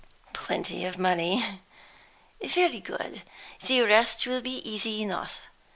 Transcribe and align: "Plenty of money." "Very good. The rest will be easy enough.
"Plenty 0.33 0.83
of 0.83 0.97
money." 0.97 1.45
"Very 2.43 2.79
good. 2.79 3.21
The 3.67 3.81
rest 3.81 4.25
will 4.25 4.41
be 4.41 4.67
easy 4.67 5.03
enough. 5.03 5.41